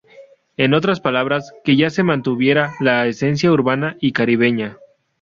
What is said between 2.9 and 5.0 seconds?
esencia urbana y caribeña.